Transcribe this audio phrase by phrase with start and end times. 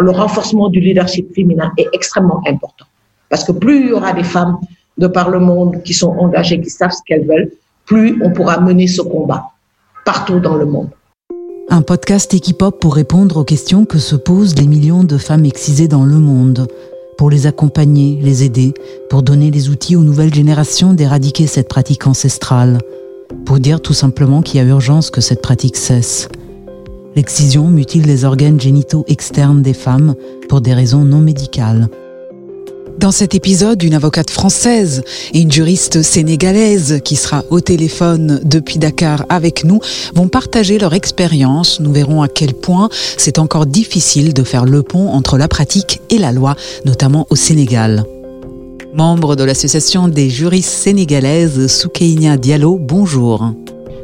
[0.00, 2.84] le renforcement du leadership féminin est extrêmement important.
[3.30, 4.58] Parce que plus il y aura des femmes
[4.98, 7.50] de par le monde qui sont engagées, qui savent ce qu'elles veulent,
[7.86, 9.50] plus on pourra mener ce combat
[10.04, 10.90] partout dans le monde.
[11.70, 15.88] Un podcast Equipop pour répondre aux questions que se posent les millions de femmes excisées
[15.88, 16.66] dans le monde,
[17.18, 18.72] pour les accompagner, les aider,
[19.10, 22.78] pour donner les outils aux nouvelles générations d'éradiquer cette pratique ancestrale,
[23.44, 26.28] pour dire tout simplement qu'il y a urgence que cette pratique cesse.
[27.18, 30.14] L'excision mutile les organes génitaux externes des femmes
[30.48, 31.88] pour des raisons non médicales.
[32.96, 35.02] Dans cet épisode, une avocate française
[35.34, 39.80] et une juriste sénégalaise qui sera au téléphone depuis Dakar avec nous
[40.14, 41.80] vont partager leur expérience.
[41.80, 46.00] Nous verrons à quel point c'est encore difficile de faire le pont entre la pratique
[46.10, 46.54] et la loi,
[46.84, 48.04] notamment au Sénégal.
[48.94, 53.54] Membre de l'association des juristes sénégalaises, Soukeinia Diallo, bonjour.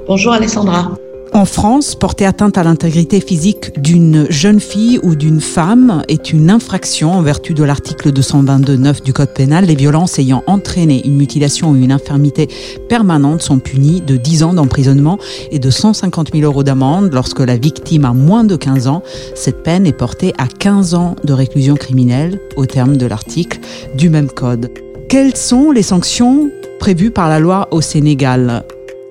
[0.09, 0.97] Bonjour Alessandra.
[1.37, 6.49] En France, porter atteinte à l'intégrité physique d'une jeune fille ou d'une femme est une
[6.49, 9.65] infraction en vertu de l'article 222.9 du Code pénal.
[9.65, 12.49] Les violences ayant entraîné une mutilation ou une infirmité
[12.89, 15.19] permanente sont punies de 10 ans d'emprisonnement
[15.51, 17.13] et de 150 000 euros d'amende.
[17.13, 19.03] Lorsque la victime a moins de 15 ans,
[19.35, 23.59] cette peine est portée à 15 ans de réclusion criminelle au terme de l'article
[23.97, 24.71] du même code.
[25.09, 28.63] Quelles sont les sanctions prévues par la loi au Sénégal?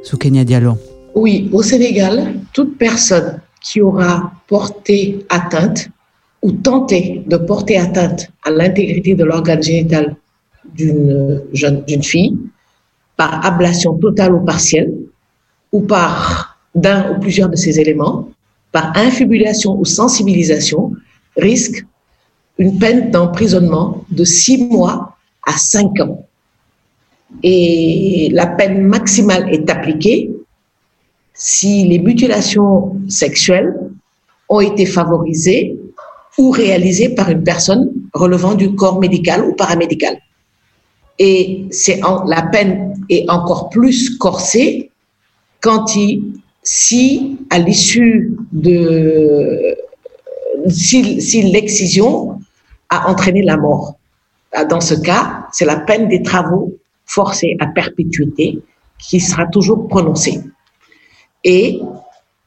[0.04, 0.78] Sous Kenya Diallo
[1.16, 5.90] oui, au Sénégal, toute personne qui aura porté atteinte
[6.42, 10.16] ou tenté de porter atteinte à l'intégrité de l'organe génital
[10.74, 12.38] d'une jeune fille
[13.16, 14.94] par ablation totale ou partielle
[15.72, 18.30] ou par d'un ou plusieurs de ces éléments,
[18.72, 20.92] par infibulation ou sensibilisation,
[21.38, 21.86] risque
[22.58, 26.26] une peine d'emprisonnement de six mois à cinq ans.
[27.44, 30.32] Et la peine maximale est appliquée
[31.44, 33.76] si les mutilations sexuelles
[34.48, 35.78] ont été favorisées
[36.38, 40.16] ou réalisées par une personne relevant du corps médical ou paramédical.
[41.20, 44.90] Et c'est la peine est encore plus corsée
[45.60, 46.24] quand il,
[46.64, 49.76] si à l'issue de
[50.70, 52.40] si, si l'excision
[52.88, 53.98] a entraîné la mort.
[54.70, 56.74] Dans ce cas, c'est la peine des travaux
[57.06, 58.62] forcés à perpétuité
[58.98, 60.40] qui sera toujours prononcée.
[61.44, 61.82] Et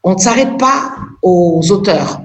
[0.03, 2.21] on ne s'arrête pas aux auteurs.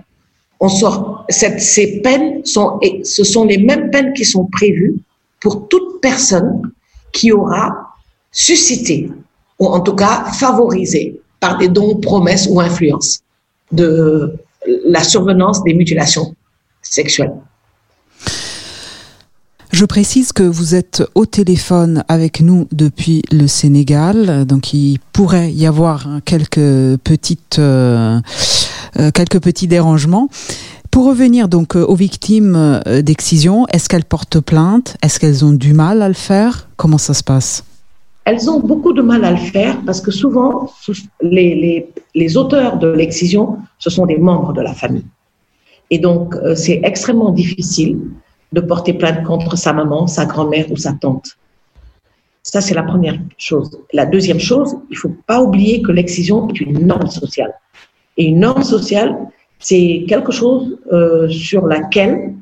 [0.61, 4.95] On sort, ces peines sont, ce sont les mêmes peines qui sont prévues
[5.41, 6.73] pour toute personne
[7.13, 7.95] qui aura
[8.31, 9.11] suscité,
[9.59, 13.21] ou en tout cas favorisé par des dons, promesses ou influences
[13.73, 14.35] de
[14.85, 16.35] la survenance des mutilations
[16.81, 17.35] sexuelles.
[19.73, 25.51] Je précise que vous êtes au téléphone avec nous depuis le Sénégal, donc il pourrait
[25.51, 28.21] y avoir quelques petites, euh,
[28.99, 30.29] euh, quelques petits dérangements.
[30.91, 34.99] Pour revenir donc euh, aux victimes d'excision, est-ce qu'elles portent plainte?
[35.03, 36.69] Est-ce qu'elles ont du mal à le faire?
[36.77, 37.65] Comment ça se passe?
[38.27, 40.71] Elles ont beaucoup de mal à le faire parce que souvent,
[41.23, 45.07] les, les auteurs de l'excision, ce sont des membres de la famille.
[45.89, 47.99] Et donc, c'est extrêmement difficile
[48.53, 51.37] de porter plainte contre sa maman, sa grand-mère ou sa tante.
[52.43, 53.71] Ça, c'est la première chose.
[53.93, 57.55] La deuxième chose, il faut pas oublier que l'excision est une norme sociale.
[58.17, 59.17] Et une norme sociale,
[59.59, 62.35] c'est quelque chose euh, sur laquelle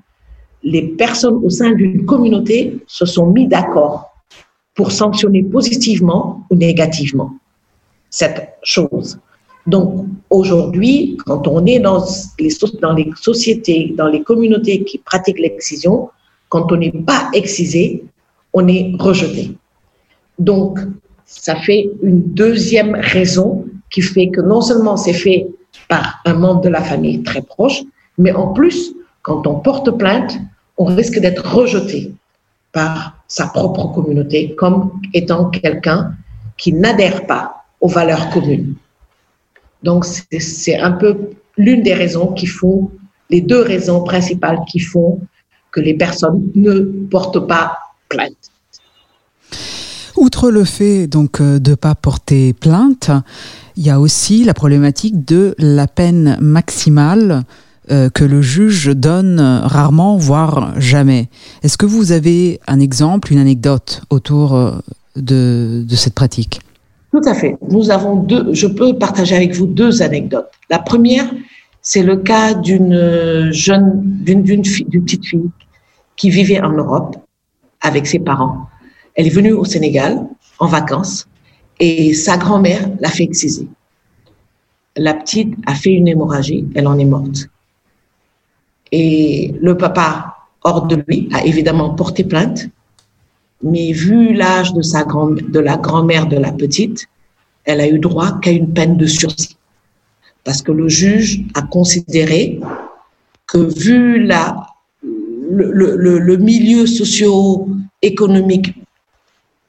[0.62, 4.15] les personnes au sein d'une communauté se sont mis d'accord
[4.75, 7.32] pour sanctionner positivement ou négativement
[8.10, 9.19] cette chose.
[9.70, 12.04] Donc aujourd'hui, quand on est dans
[12.41, 12.50] les,
[13.20, 16.10] sociétés, dans les communautés qui pratiquent l'excision,
[16.48, 18.04] quand on n'est pas excisé,
[18.53, 19.56] on est rejeté.
[20.38, 20.81] Donc,
[21.25, 25.47] ça fait une deuxième raison qui fait que non seulement c'est fait
[25.88, 27.82] par un membre de la famille très proche,
[28.19, 28.92] mais en plus,
[29.22, 30.37] quand on porte plainte,
[30.78, 32.12] on risque d'être rejeté
[32.72, 36.14] par sa propre communauté comme étant quelqu'un
[36.56, 38.75] qui n'adhère pas aux valeurs communes.
[39.83, 41.17] Donc, c'est un peu
[41.57, 42.91] l'une des raisons qui font,
[43.31, 45.21] les deux raisons principales qui font
[45.71, 46.81] que les personnes ne
[47.11, 47.79] portent pas
[48.09, 48.35] plainte.
[50.17, 53.11] Outre le fait donc euh, de pas porter plainte,
[53.77, 57.44] il y a aussi la problématique de la peine maximale
[57.91, 61.29] euh, que le juge donne rarement, voire jamais.
[61.62, 64.73] Est-ce que vous avez un exemple, une anecdote autour euh,
[65.17, 66.61] de cette pratique?
[67.11, 67.57] Tout à fait.
[67.69, 70.51] Nous avons deux, je peux partager avec vous deux anecdotes.
[70.69, 71.31] La première,
[71.83, 75.51] c'est le cas d'une jeune, d'une, d'une, d'une petite fille
[76.17, 77.17] qui vivait en Europe
[77.81, 78.69] avec ses parents.
[79.15, 80.27] Elle est venue au Sénégal
[80.59, 81.27] en vacances
[81.79, 83.67] et sa grand-mère l'a fait exciser.
[84.97, 87.49] La petite a fait une hémorragie, elle en est morte.
[88.93, 92.69] Et le papa, hors de lui, a évidemment porté plainte.
[93.62, 97.07] Mais vu l'âge de, la grand-mère de la petite,
[97.65, 99.57] elle a eu droit qu'à une peine de sursis.
[100.45, 102.59] Parce que le juge a considéré
[103.47, 104.67] que vu la,
[105.03, 108.75] le milieu socio-économique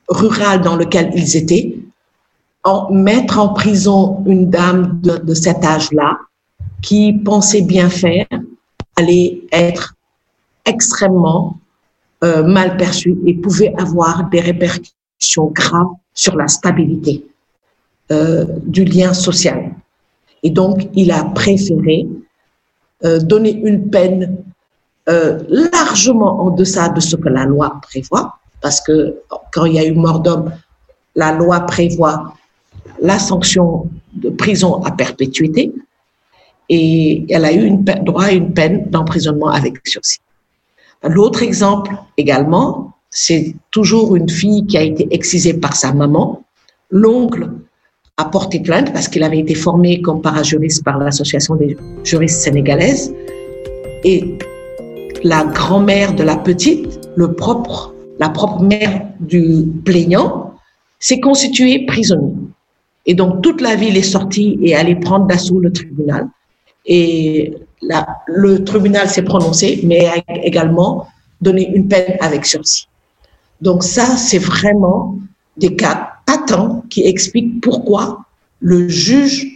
[0.07, 1.75] rural dans lequel ils étaient,
[2.63, 6.19] en, mettre en prison une dame de, de cet âge-là
[6.81, 8.27] qui pensait bien faire
[8.95, 9.95] allait être
[10.65, 11.57] extrêmement
[12.23, 17.25] euh, mal perçue et pouvait avoir des répercussions graves sur la stabilité
[18.11, 19.71] euh, du lien social.
[20.43, 22.07] Et donc, il a préféré
[23.05, 24.37] euh, donner une peine
[25.09, 29.15] euh, largement en deçà de ce que la loi prévoit, parce que
[29.51, 30.51] quand il y a eu mort d'homme,
[31.15, 32.33] la loi prévoit
[33.01, 35.71] la sanction de prison à perpétuité
[36.69, 40.19] et elle a eu une droit à une peine d'emprisonnement avec sursis.
[41.03, 46.43] L'autre exemple également, c'est toujours une fille qui a été excisée par sa maman.
[46.89, 47.49] L'oncle
[48.17, 53.13] a porté plainte parce qu'il avait été formé comme parajuriste par l'Association des juristes sénégalaises.
[54.03, 54.37] Et
[55.23, 60.53] la grand-mère de la petite, le propre, la propre mère du plaignant,
[60.99, 62.35] s'est constituée prisonnier.
[63.05, 66.27] Et donc toute la ville est sortie et allée prendre d'assaut le tribunal.
[66.85, 67.53] Et
[68.27, 71.07] le tribunal s'est prononcé, mais a également
[71.39, 72.87] donné une peine avec sursis.
[73.61, 75.17] Donc ça, c'est vraiment
[75.57, 78.25] des cas patents qui expliquent pourquoi
[78.59, 79.47] le juge,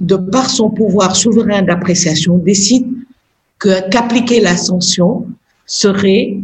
[0.00, 2.86] de par son pouvoir souverain d'appréciation, décide
[3.58, 5.26] qu'appliquer la sanction
[5.66, 6.38] serait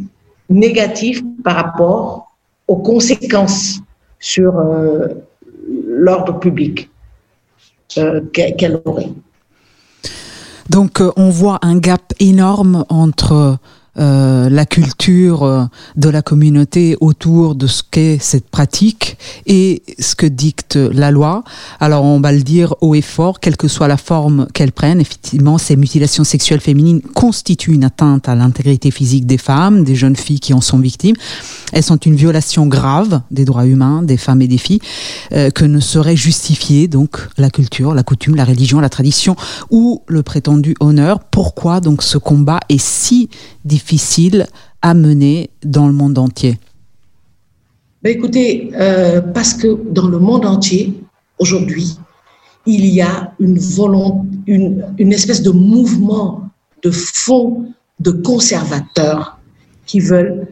[0.48, 2.32] négatif par rapport
[2.68, 3.80] aux conséquences
[4.18, 5.08] sur euh,
[5.86, 6.88] l'ordre public
[7.98, 9.10] euh, qu'elle aurait.
[10.70, 13.58] Donc euh, on voit un gap énorme entre
[13.98, 15.64] euh, la culture euh,
[15.96, 21.42] de la communauté autour de ce qu'est cette pratique et ce que dicte la loi.
[21.80, 25.00] Alors on va le dire haut et fort, quelle que soit la forme qu'elle prenne,
[25.00, 30.16] effectivement, ces mutilations sexuelles féminines constituent une atteinte à l'intégrité physique des femmes, des jeunes
[30.16, 31.16] filles qui en sont victimes.
[31.72, 34.80] Elles sont une violation grave des droits humains des femmes et des filles
[35.32, 39.34] euh, que ne saurait justifier donc la culture, la coutume, la religion, la tradition
[39.68, 41.18] ou le prétendu honneur.
[41.18, 43.28] Pourquoi donc ce combat est si
[43.64, 43.79] difficile
[44.82, 46.58] à mener dans le monde entier
[48.02, 50.94] ben Écoutez, euh, parce que dans le monde entier,
[51.38, 51.98] aujourd'hui,
[52.66, 56.48] il y a une, volonté, une, espèce de mouvement
[56.82, 57.66] de fond
[57.98, 59.38] de conservateurs
[59.84, 60.46] qui veulent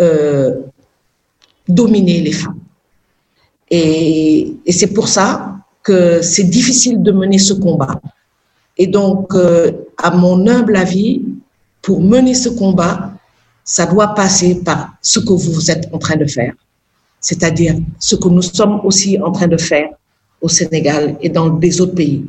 [0.00, 0.56] euh,
[1.68, 2.58] dominer les femmes.
[3.70, 8.00] Et, et c'est pour ça que c'est difficile de mener ce combat.
[8.76, 11.22] Et donc, euh, à mon humble avis,
[11.88, 13.12] pour mener ce combat,
[13.64, 16.52] ça doit passer par ce que vous êtes en train de faire,
[17.18, 19.88] c'est-à-dire ce que nous sommes aussi en train de faire
[20.42, 22.26] au Sénégal et dans des autres pays.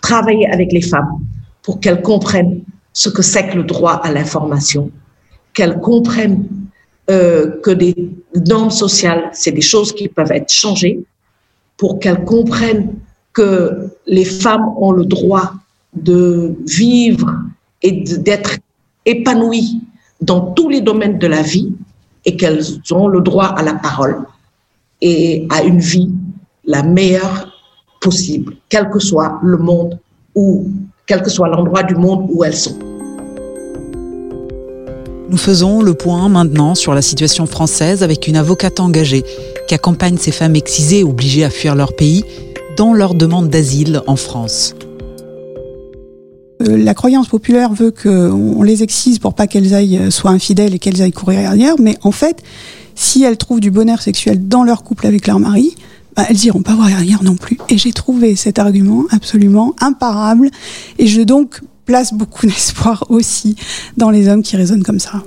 [0.00, 1.18] Travailler avec les femmes
[1.64, 2.62] pour qu'elles comprennent
[2.92, 4.92] ce que c'est que le droit à l'information,
[5.52, 6.46] qu'elles comprennent
[7.10, 7.96] euh, que des
[8.46, 11.00] normes sociales, c'est des choses qui peuvent être changées,
[11.76, 12.94] pour qu'elles comprennent
[13.32, 15.54] que les femmes ont le droit
[15.96, 17.28] de vivre
[17.84, 18.58] et d'être
[19.06, 19.80] épanouies
[20.20, 21.72] dans tous les domaines de la vie
[22.24, 24.24] et qu'elles ont le droit à la parole
[25.02, 26.10] et à une vie
[26.64, 27.52] la meilleure
[28.00, 29.98] possible, quel que soit le monde
[30.34, 30.66] ou
[31.06, 32.78] quel que soit l'endroit du monde où elles sont.
[35.28, 39.24] Nous faisons le point maintenant sur la situation française avec une avocate engagée
[39.68, 42.24] qui accompagne ces femmes excisées obligées à fuir leur pays
[42.78, 44.74] dans leur demande d'asile en France.
[46.62, 50.74] Euh, la croyance populaire veut qu'on les excise pour pas qu'elles aillent euh, soient infidèles
[50.74, 52.42] et qu'elles aillent courir ailleurs, mais en fait,
[52.94, 55.74] si elles trouvent du bonheur sexuel dans leur couple avec leur mari,
[56.16, 57.58] bah, elles iront pas voir ailleurs non plus.
[57.68, 60.50] Et j'ai trouvé cet argument absolument imparable,
[60.98, 63.56] et je donc place beaucoup d'espoir aussi
[63.96, 65.22] dans les hommes qui raisonnent comme ça.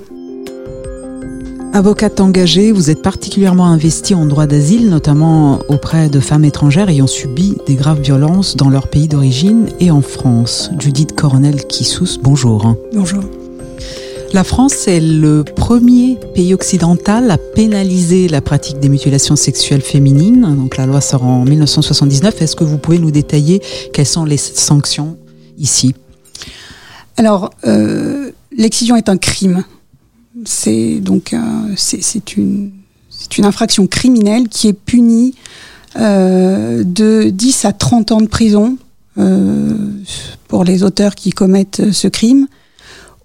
[1.77, 7.05] Avocate engagée, vous êtes particulièrement investie en droit d'asile, notamment auprès de femmes étrangères ayant
[7.05, 10.71] subi des graves violences dans leur pays d'origine et en France.
[10.79, 12.75] Judith Coronel-Kissous, bonjour.
[12.93, 13.23] Bonjour.
[14.33, 20.55] La France est le premier pays occidental à pénaliser la pratique des mutilations sexuelles féminines.
[20.57, 22.41] Donc la loi sort en 1979.
[22.41, 23.61] Est-ce que vous pouvez nous détailler
[23.93, 25.15] quelles sont les sanctions
[25.59, 25.93] ici?
[27.17, 29.63] Alors, euh, l'excision est un crime
[30.45, 31.37] c'est donc euh,
[31.75, 32.71] c'est une,
[33.39, 35.35] infraction criminelle qui est punie
[35.95, 38.77] euh, de 10 à 30 ans de prison
[40.47, 42.47] pour les auteurs qui commettent ce crime,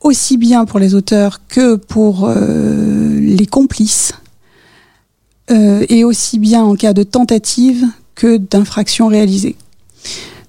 [0.01, 4.15] aussi bien pour les auteurs que pour les complices,
[5.51, 9.55] et aussi bien en cas de tentative que d'infraction réalisée.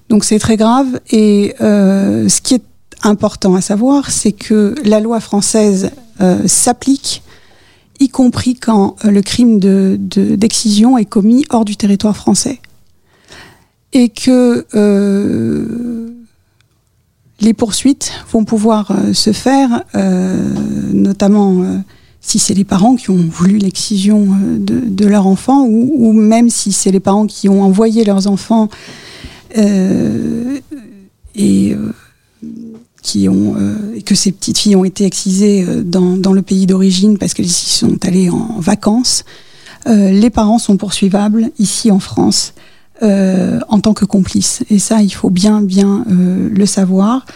[0.08, 2.62] Donc c'est très grave et ce qui est
[3.04, 5.90] important à savoir, c'est que la loi française
[6.46, 7.22] s'applique
[8.00, 12.60] y compris quand euh, le crime d'excision de, est commis hors du territoire français.
[13.92, 16.08] Et que euh,
[17.40, 19.84] les poursuites vont pouvoir euh, se faire,
[20.92, 21.82] notamment
[22.20, 24.26] si c'est les parents qui ont voulu l'excision
[24.58, 28.26] de, de, leur enfant, ou, ou même si c'est les parents qui ont envoyé leurs
[28.26, 28.68] enfants
[31.36, 31.76] et
[33.04, 36.66] qui ont euh, que ces petites filles ont été excisées euh, dans, dans le pays
[36.66, 39.24] d'origine parce qu'elles y sont allées en vacances.
[39.86, 42.54] Euh, les parents sont poursuivables ici en France
[43.02, 44.64] euh, en tant que complices.
[44.70, 47.26] Et ça, il faut bien, bien euh, le savoir.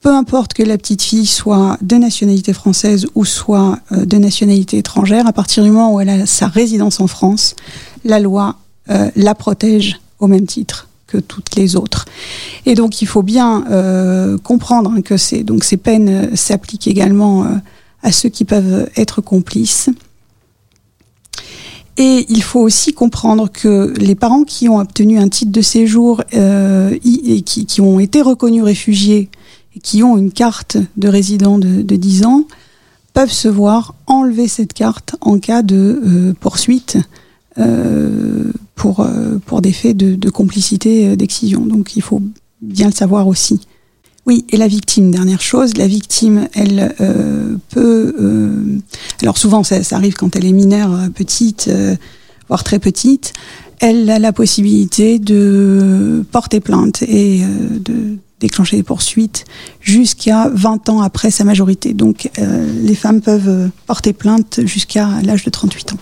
[0.00, 5.28] Peu importe que la petite fille soit de nationalité française ou soit de nationalité étrangère,
[5.28, 7.54] à partir du moment où elle a sa résidence en France,
[8.04, 8.56] la loi
[9.14, 10.88] la protège au même titre
[11.18, 12.06] toutes les autres.
[12.66, 15.44] Et donc il faut bien euh, comprendre que ces,
[15.82, 17.48] peines euh, s'appliquent également euh,
[18.02, 19.90] à ceux qui peuvent être complices.
[21.98, 26.22] Et il faut aussi comprendre que les parents qui ont obtenu un titre de séjour
[26.32, 29.28] et qui, ont été reconnus réfugiés
[29.76, 32.44] et qui ont une carte de résident de, de 10 ans
[33.12, 36.96] peuvent se voir enlever cette carte en cas de poursuite
[38.74, 41.60] pour, euh, pour des faits de, complicité euh, d'excision.
[41.60, 42.22] Donc il faut
[42.60, 43.60] bien le savoir aussi.
[44.24, 48.80] Oui, et la victime, dernière chose, la victime, elle euh, peut...
[49.20, 51.68] Alors souvent, ça, arrive quand elle est mineure, petite,
[52.48, 53.32] voire très petite,
[53.80, 57.42] elle a la possibilité de porter plainte et
[57.80, 59.44] de déclencher des poursuites
[59.80, 61.92] jusqu'à 20 ans après sa majorité.
[61.92, 65.98] Donc les femmes peuvent porter plainte jusqu'à l'âge de 38 ans.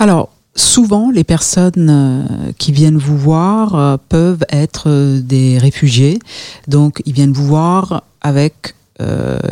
[0.00, 6.18] Alors, souvent, les personnes euh, qui viennent vous voir euh, peuvent être euh, des réfugiés.
[6.68, 8.74] Donc, ils viennent vous voir avec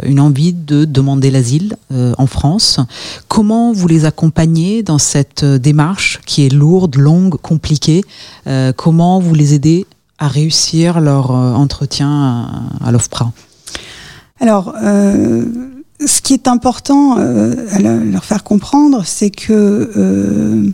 [0.05, 2.79] une envie de demander l'asile en France.
[3.27, 8.05] Comment vous les accompagnez dans cette démarche qui est lourde, longue, compliquée
[8.77, 9.87] Comment vous les aidez
[10.21, 12.09] à réussir leur entretien
[12.81, 13.33] à, à l'OFPRA?
[14.39, 20.71] Alors, ce qui est important à leur faire comprendre, c'est que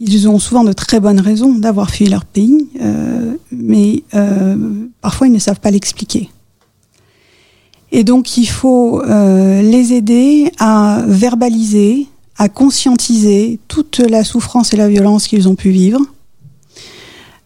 [0.00, 4.56] ils ont souvent de très bonnes raisons d'avoir fui leur pays, euh, mais euh,
[5.02, 6.30] parfois ils ne savent pas l'expliquer.
[7.92, 12.06] Et donc il faut euh, les aider à verbaliser,
[12.38, 16.00] à conscientiser toute la souffrance et la violence qu'ils ont pu vivre.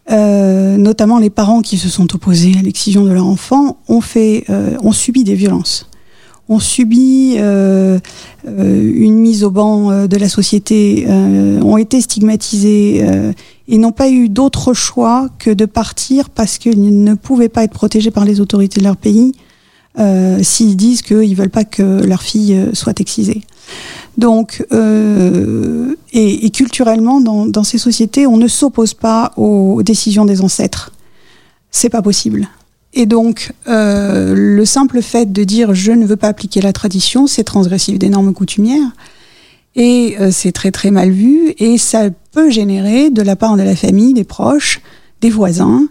[0.07, 4.45] Notamment les parents qui se sont opposés à l'excision de leur enfant ont fait,
[4.81, 5.89] ont subi des violences
[6.47, 7.99] ont subi euh,
[8.47, 13.33] euh, une mise au banc euh, de la société, euh, ont été stigmatisés euh,
[13.67, 17.73] et n'ont pas eu d'autre choix que de partir parce qu'ils ne pouvaient pas être
[17.73, 19.33] protégés par les autorités de leur pays
[19.97, 23.41] euh, s'ils disent qu'ils veulent pas que leur fille soit excisée.
[24.17, 30.41] Donc, et, et, culturellement, dans, dans ces sociétés, on ne s'oppose pas aux décisions des
[30.41, 30.91] ancêtres.
[31.71, 32.47] C'est pas possible.
[32.95, 37.27] Et donc, euh, le simple fait de dire je ne veux pas appliquer la tradition,
[37.27, 38.91] c'est transgressif des normes coutumières.
[39.75, 41.53] Et euh, c'est très très mal vu.
[41.59, 44.79] Et ça peut générer de la part de la famille, des proches,
[45.19, 45.87] des voisins,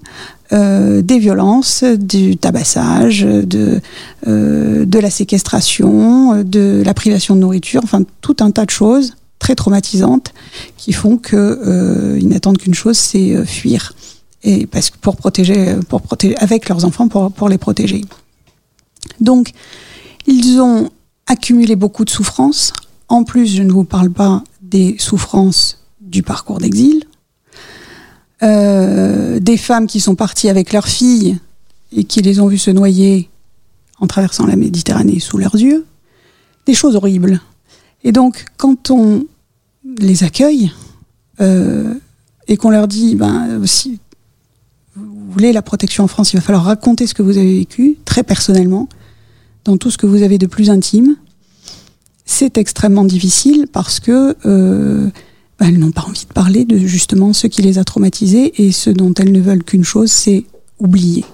[0.52, 3.80] euh, des violences, du tabassage, de,
[4.26, 9.14] euh, de la séquestration, de la privation de nourriture, enfin tout un tas de choses
[9.44, 10.32] très traumatisantes
[10.78, 13.92] qui font qu'ils euh, n'attendent qu'une chose, c'est euh, fuir
[14.44, 18.04] et parce que pour protéger, pour protéger avec leurs enfants pour, les protéger.
[19.20, 19.52] Donc,
[20.26, 20.90] ils ont
[21.26, 22.72] accumulé beaucoup de souffrances.
[23.08, 27.04] En plus, je ne vous parle pas des souffrances du parcours d'exil,
[28.42, 31.38] euh, des femmes qui sont parties avec leurs filles
[31.92, 33.30] et qui les ont vues se noyer
[33.98, 35.86] en traversant la Méditerranée sous leurs yeux,
[36.66, 37.40] des choses horribles.
[38.02, 39.26] Et donc, quand on
[39.98, 40.70] les accueille
[41.40, 41.94] euh,
[42.48, 43.98] et qu'on leur dit, ben, si,
[44.96, 47.96] vous voulez la protection en France, il va falloir raconter ce que vous avez vécu,
[48.04, 48.88] très personnellement,
[49.64, 51.16] dans tout ce que vous avez de plus intime.
[52.24, 55.10] C'est extrêmement difficile parce que euh,
[55.58, 58.72] bah, elles n'ont pas envie de parler de justement ce qui les a traumatisés et
[58.72, 60.44] ce dont elles ne veulent qu'une chose, c'est
[60.78, 61.24] oublier.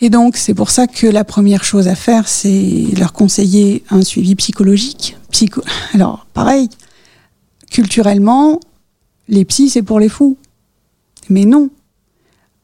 [0.00, 4.02] Et donc, c'est pour ça que la première chose à faire, c'est leur conseiller un
[4.02, 5.16] suivi psychologique.
[5.30, 5.62] Psycho...
[5.92, 6.70] Alors, pareil,
[7.70, 8.60] culturellement,
[9.28, 10.38] les psys, c'est pour les fous.
[11.28, 11.68] Mais non,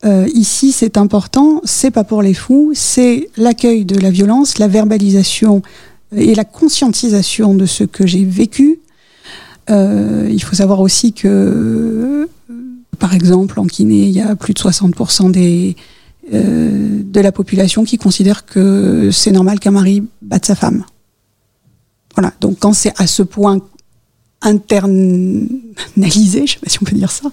[0.06, 4.68] euh, ici, c'est important, c'est pas pour les fous, c'est l'accueil de la violence, la
[4.68, 5.62] verbalisation
[6.14, 8.80] et la conscientisation de ce que j'ai vécu.
[9.68, 12.28] Euh, il faut savoir aussi que,
[13.00, 15.74] par exemple, en Guinée, il y a plus de 60% des,
[16.32, 20.84] euh, de la population qui considère que c'est normal qu'un mari batte sa femme.
[22.14, 22.32] Voilà.
[22.40, 23.58] Donc quand c'est à ce point
[24.40, 25.50] internalisé,
[26.46, 27.28] je sais pas si on peut dire ça,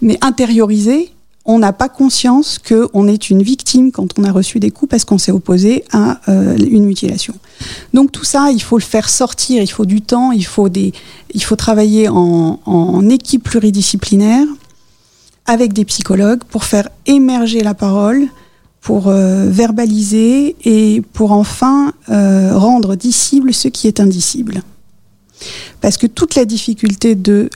[0.00, 1.12] mais intériorisé,
[1.44, 5.04] on n'a pas conscience qu'on est une victime quand on a reçu des coups parce
[5.04, 7.34] qu'on s'est opposé à euh, une mutilation.
[7.92, 10.92] Donc tout ça, il faut le faire sortir, il faut du temps, il faut, des,
[11.34, 14.46] il faut travailler en, équipe pluridisciplinaire
[15.46, 18.28] avec des psychologues pour faire émerger la parole,
[18.80, 24.62] pour euh, verbaliser et pour enfin euh, rendre dissible ce qui est indicible.
[25.80, 27.50] Parce que toute la difficulté de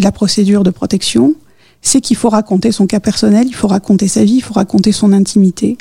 [0.00, 1.34] la procédure de protection,
[1.82, 4.92] c'est qu'il faut raconter son cas personnel, il faut raconter sa vie, il faut raconter
[4.92, 5.78] son intimité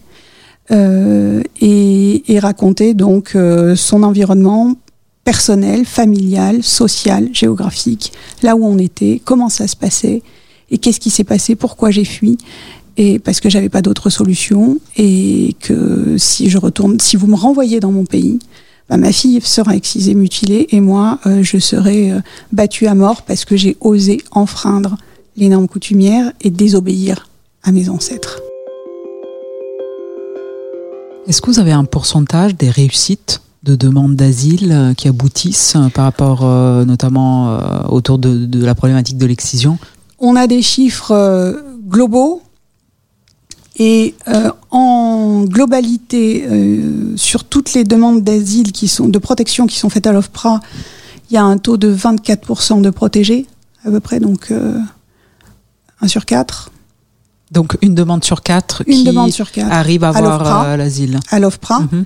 [0.71, 4.75] euh, et, et, raconter donc euh, son environnement
[5.23, 8.13] personnel, familial, social, géographique,
[8.43, 10.21] là où on était, comment ça se passait
[10.69, 12.37] et qu'est-ce qui s'est passé, pourquoi j'ai fui
[12.97, 17.35] et parce que j'avais pas d'autre solution et que si je retourne, si vous me
[17.35, 18.39] renvoyez dans mon pays,
[18.89, 22.19] bah, ma fille sera excisée, mutilée et moi euh, je serai euh,
[22.51, 24.97] battue à mort parce que j'ai osé enfreindre
[25.37, 27.29] les normes coutumières et désobéir
[27.63, 28.41] à mes ancêtres.
[31.27, 35.89] Est-ce que vous avez un pourcentage des réussites de demandes d'asile euh, qui aboutissent euh,
[35.89, 39.77] par rapport euh, notamment euh, autour de, de, la problématique de l'excision?
[40.19, 41.53] On a des chiffres euh,
[41.87, 42.41] globaux
[43.79, 44.15] et
[44.71, 46.49] en globalité
[47.15, 50.61] sur toutes les demandes d'asile qui sont de protection qui sont faites à l'OFPRA,
[51.29, 53.45] il y a un taux de 24% de protégés
[53.85, 54.51] à peu près donc
[56.01, 56.71] 1 sur 4.
[57.51, 61.19] Donc une demande sur 4 une qui demande sur 4 arrive à avoir euh, l'asile.
[61.29, 61.79] À l'OFPRA.
[61.79, 62.03] Mm -hmm.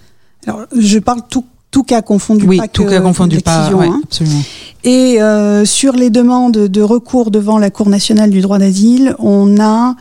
[0.48, 3.88] Alors je parle tout, tout cas confondu, oui, pas tout que, cas confondu, pas, ouais,
[3.88, 4.02] hein.
[4.04, 4.44] absolument.
[4.84, 9.60] Et euh, sur les demandes de recours devant la Cour nationale du droit d'asile, on
[9.60, 9.96] a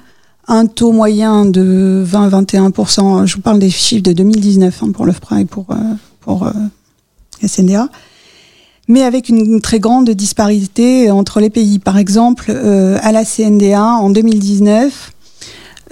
[0.49, 3.27] un taux moyen de 20-21%.
[3.27, 5.77] Je vous parle des chiffres de 2019 hein, pour l'OFPRA et pour, euh,
[6.21, 6.53] pour euh,
[7.47, 7.89] SNDA
[8.91, 11.79] mais avec une très grande disparité entre les pays.
[11.79, 15.13] Par exemple, euh, à la CNDA, en 2019,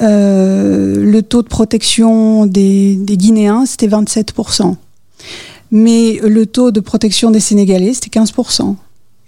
[0.03, 4.75] euh, le taux de protection des, des Guinéens, c'était 27%.
[5.71, 8.75] Mais le taux de protection des Sénégalais, c'était 15%.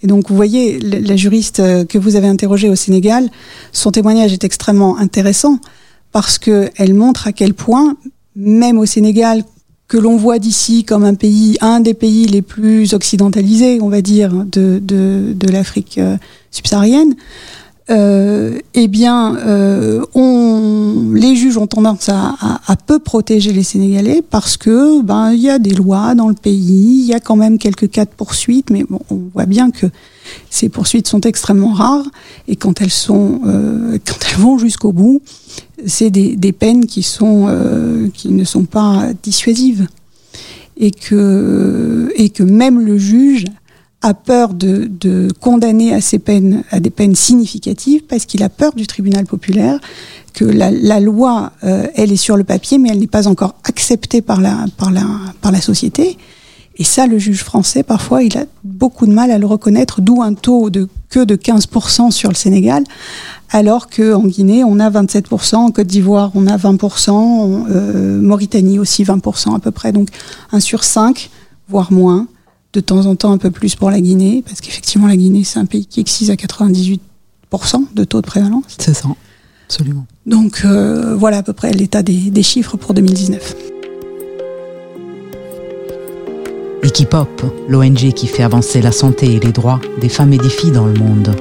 [0.03, 3.31] Et donc, vous voyez, la, la juriste que vous avez interrogée au Sénégal,
[3.71, 5.61] son témoignage est extrêmement intéressant
[6.11, 7.97] parce qu'elle montre à quel point,
[8.35, 9.45] même au Sénégal,
[9.91, 14.03] que l'on voit d'ici comme un pays, un des pays les plus occidentalisés, on va
[14.03, 16.17] dire, de, de, de l'Afrique euh,
[16.53, 17.17] subsaharienne,
[17.93, 20.05] eh bien, euh,
[21.15, 25.59] les juges ont tendance à, peu protéger les Sénégalais parce que ben il y a
[25.59, 28.85] des lois dans le pays, il y a quand même quelques cas de poursuites, mais
[28.89, 29.87] bon, on voit bien que
[30.51, 32.07] ces poursuites sont extrêmement rares
[32.49, 35.21] et quand elles sont, euh, quand elles vont jusqu'au bout,
[35.87, 39.87] c'est des, peines qui sont, euh, qui ne sont pas dissuasives.
[40.83, 43.45] Et que et que même le juge
[44.03, 48.49] a peur de, de, condamner à ces peines, à des peines significatives, parce qu'il a
[48.49, 49.79] peur du tribunal populaire,
[50.33, 53.57] que la, la loi, euh, elle est sur le papier, mais elle n'est pas encore
[53.65, 55.05] acceptée par la, par la,
[55.43, 56.17] par la société.
[56.77, 60.23] Et ça, le juge français, parfois, il a beaucoup de mal à le reconnaître, d'où
[60.23, 62.85] un taux de que de 15% sur le Sénégal,
[63.51, 68.79] alors qu'en Guinée, on a 27%, en Côte d'Ivoire, on a 20%, en euh, Mauritanie
[68.79, 70.09] aussi 20% à peu près, donc
[70.53, 71.31] 1 sur 5,
[71.69, 72.29] voire moins
[72.73, 75.59] de temps en temps un peu plus pour la Guinée, parce qu'effectivement la Guinée c'est
[75.59, 76.99] un pays qui excise à 98%
[77.95, 78.77] de taux de prévalence.
[78.79, 79.09] C'est ça,
[79.67, 80.07] absolument.
[80.27, 83.57] Donc euh, voilà à peu près l'état des, des, chiffres pour 2019.
[86.83, 90.73] Equipop, l'ONG qui fait avancer la santé et les droits des femmes et des filles
[90.73, 91.35] dans le monde.